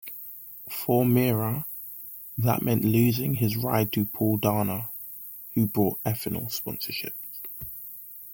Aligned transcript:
For 0.67 1.05
Meira, 1.05 1.63
that 2.35 2.63
meant 2.63 2.83
losing 2.83 3.35
his 3.35 3.55
ride 3.55 3.91
to 3.91 4.03
Paul 4.05 4.37
Dana, 4.37 4.89
who 5.53 5.67
brought 5.67 6.03
Ethanol 6.03 6.49
sponsorship. 6.51 7.13